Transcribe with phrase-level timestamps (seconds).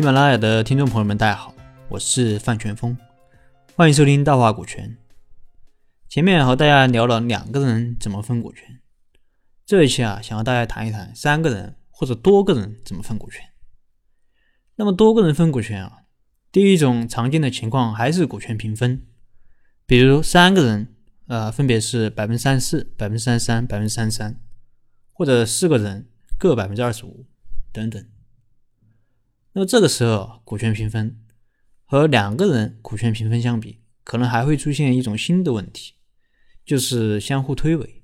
[0.00, 1.54] 喜马拉雅的听众朋友们，大家好，
[1.90, 2.96] 我是范全峰，
[3.76, 4.96] 欢迎收听大话股权。
[6.08, 8.80] 前面和大家聊了两个人怎么分股权，
[9.66, 13.44] 这一期啊，想和大家谈一谈三个人或者多个人怎么分股权。
[14.76, 15.98] 那么多个人分股权啊，
[16.50, 19.02] 第一种常见的情况还是股权平分，
[19.84, 20.94] 比如三个人，
[21.26, 24.40] 呃，分别是百分之三十四、百分之三十三、百分之三十三，
[25.12, 26.08] 或者四个人
[26.38, 27.26] 各百分之二十五
[27.70, 28.02] 等等。
[29.52, 31.20] 那么这个时候，股权平分
[31.84, 35.94] 和两个人股权平分相比，可能还会出现一种新的问题，
[36.64, 38.02] 就是相互推诿，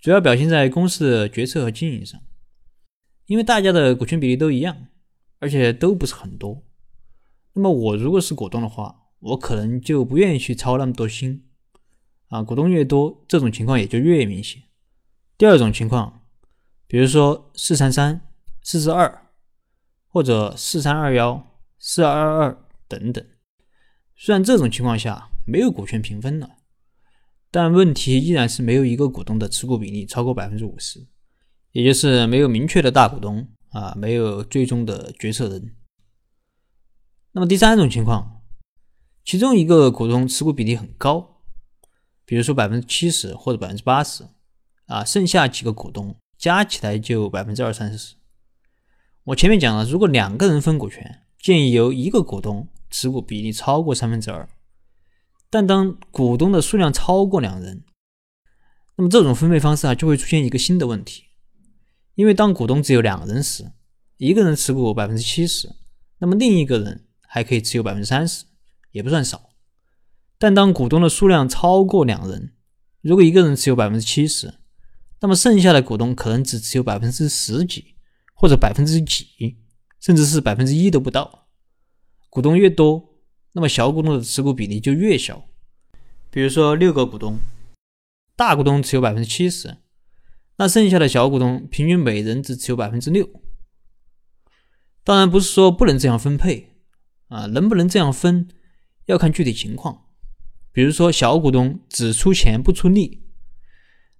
[0.00, 2.20] 主要表现在公司的决策和经营上。
[3.26, 4.86] 因为大家的股权比例都一样，
[5.40, 6.62] 而且都不是很多，
[7.54, 11.48] 那么我如果是股东的话，我可能就不愿意去操那么多心
[12.28, 12.44] 啊。
[12.44, 14.62] 股东越多，这种情况也就越明显。
[15.36, 16.22] 第二种情况，
[16.86, 18.20] 比如说四三三、
[18.62, 19.25] 四四二。
[20.16, 21.46] 或者四三二幺、
[21.78, 23.22] 四二二二等等，
[24.16, 26.56] 虽然这种情况下没有股权平分了，
[27.50, 31.06] 但问题依然是没有一个股东的持股比例超过百分之五十，
[31.72, 35.76] 也就是没有明确的大股东啊，没有最终的决策人。
[37.32, 38.40] 那么第三种情况，
[39.22, 41.42] 其中一个股东持股比例很高，
[42.24, 44.26] 比如说百分之七十或者百分之八十
[44.86, 48.14] 啊，剩下几个股东加起来就百分之二三十。
[49.26, 54.48] 我前面讲了，如果两个人分股权，建议由一个股东持股比例超过三分之二。
[55.50, 57.82] 但当股东的数量超过两人，
[58.96, 61.24] 那么这种分配方式啊就会出现一个新的问题。
[62.14, 63.72] 因为当股东只有两人时，
[64.18, 65.74] 一个人持股百分之七十，
[66.18, 68.44] 那么另一个人还可以持有百分之三十，
[68.92, 69.50] 也不算少。
[70.38, 72.52] 但当股东的数量超过两人，
[73.00, 74.54] 如果一个人持有百分之七十，
[75.20, 77.95] 那么剩下的股东可能只持有百分之十几。
[78.38, 79.56] 或者百分之几，
[79.98, 81.48] 甚至是百分之一都不到。
[82.28, 83.14] 股东越多，
[83.52, 85.48] 那么小股东的持股比例就越小。
[86.30, 87.38] 比如说六个股东，
[88.36, 89.78] 大股东持有百分之七十，
[90.58, 93.26] 那剩下的小股东平均每人只持有百分之六。
[95.02, 96.74] 当然不是说不能这样分配
[97.28, 98.48] 啊，能不能这样分
[99.06, 100.04] 要看具体情况。
[100.72, 103.22] 比如说小股东只出钱不出力，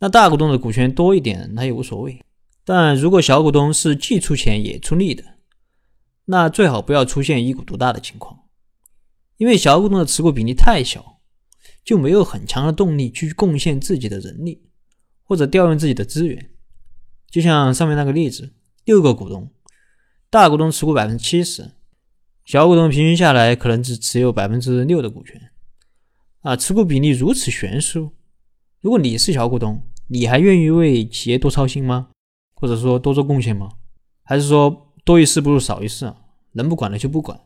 [0.00, 2.20] 那大股东的股权多一点，那也无所谓。
[2.64, 5.24] 但如果小股东是既出钱也出力的，
[6.26, 8.44] 那最好不要出现一股独大的情况，
[9.36, 11.20] 因为小股东的持股比例太小，
[11.84, 14.62] 就没有很强的动力去贡献自己的人力
[15.24, 16.50] 或者调用自己的资源。
[17.28, 19.50] 就像上面那个例子，六个股东，
[20.30, 21.72] 大股东持股百分之七十，
[22.44, 25.50] 小股东平均下来可能只持有百分之六的股权，
[26.42, 28.12] 啊，持股比例如此悬殊，
[28.80, 32.10] 如果你是小股东，你还愿意为企业多操心吗？
[32.62, 33.72] 或者说多做贡献吗？
[34.22, 36.14] 还是说多一事不如少一事，
[36.52, 37.40] 能不管的就不管？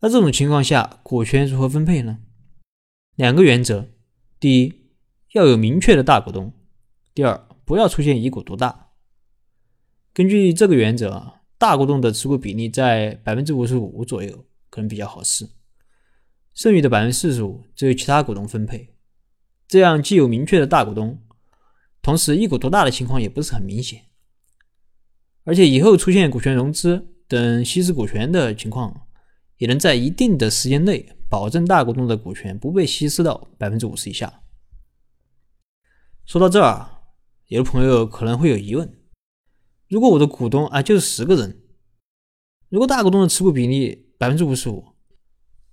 [0.00, 2.18] 那这种情况下，股权如何分配呢？
[3.14, 3.86] 两个原则：
[4.40, 4.90] 第一，
[5.34, 6.50] 要有明确的大股东；
[7.14, 8.88] 第二，不要出现一股独大。
[10.12, 15.48] 根据这个原则，大股东的持股比例在百分之五十五左右可能比较合适，
[16.52, 18.96] 剩余的百分之四十五则由其他股东分配。
[19.68, 21.22] 这样既有明确的大股东。
[22.02, 24.06] 同时，一股独大的情况也不是很明显，
[25.44, 29.06] 而且以后出现股权融资等稀释股权的情况，
[29.58, 34.42] 也能在一定的时间内保证大股东的股权不被稀释到百分之五十以下。
[36.26, 37.04] 说到这儿，
[37.46, 38.92] 有的朋友可能会有疑问：
[39.88, 41.62] 如果我的股东啊就是十个人，
[42.68, 44.84] 如果大股东的持股比例百分之五十五，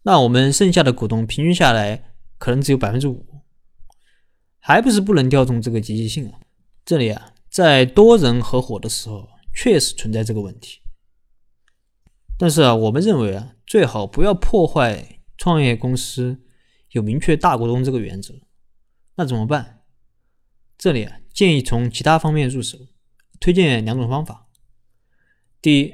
[0.04, 3.26] 那我们剩下的股东平均下来可能只有百分之五。
[4.60, 6.40] 还不是不能调动这个积极性啊！
[6.86, 10.82] 这里啊，在多人合伙的时候，确实存在这个问题。
[12.38, 16.42] 但是啊，我们认为啊，最好不要破坏创业公司
[16.92, 18.36] 有明确大股东这个原则。
[19.16, 19.82] 那怎么办？
[20.78, 22.78] 这里啊，建议从其他方面入手，
[23.40, 24.48] 推荐两种方法。
[25.62, 25.94] 第一，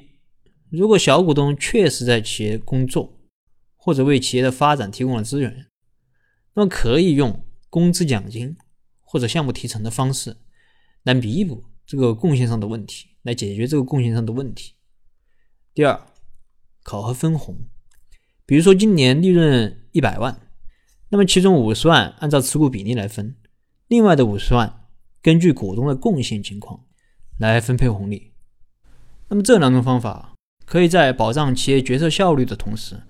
[0.69, 3.19] 如果小股东确实在企业工作，
[3.75, 5.67] 或者为企业的发展提供了资源，
[6.55, 7.44] 那么可以用。
[7.75, 8.55] 工资奖金
[9.03, 10.37] 或者项目提成的方式
[11.03, 14.75] 来弥补这个贡献上的问题，来解决这个贡献上的问题。
[15.73, 15.99] 第二，
[16.83, 17.67] 考核分红，
[18.45, 20.39] 比如说今年利润一百万，
[21.09, 23.35] 那么其中五十万按照持股比例来分，
[23.89, 24.85] 另外的五十万
[25.21, 26.85] 根据股东的贡献情况
[27.37, 28.31] 来分配红利。
[29.27, 30.33] 那么这两种方法
[30.65, 33.03] 可以在保障企业决策效率的同时，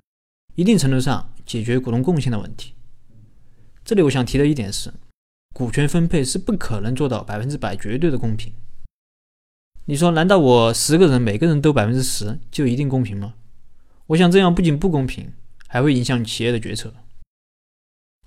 [0.55, 2.73] 一定程度上解决股东贡献的问题。
[3.85, 4.91] 这里我想提的一点是，
[5.53, 8.51] 股权分配是不可能做到百分之百绝对的公平。
[9.85, 13.35] 你说，难道我十个人每个人都百分之十就一定公平吗？
[14.07, 15.31] 我想这样不仅不公平，
[15.67, 16.95] 还会影响企业的决策。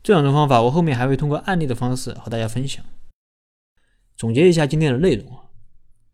[0.01, 2.85] 这两种方法，我后面还会通过案例的方式和大家分享。
[4.17, 5.51] 总结一下今天的内容啊，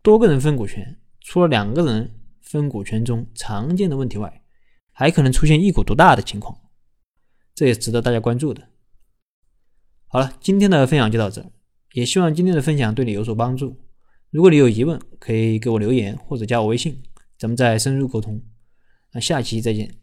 [0.01, 4.41] 多个人分股权，除了两个人分股权中常见的问题外，
[4.91, 6.57] 还可能出现一股独大的情况，
[7.53, 8.69] 这也值得大家关注的。
[10.15, 11.45] 好了，今天的分享就到这，
[11.91, 13.75] 也希望今天的分享对你有所帮助。
[14.31, 17.03] 如果你有疑问，可以给我留言或者加我微信，
[17.37, 18.41] 咱们再深入沟通。
[19.11, 19.93] 那下期再见。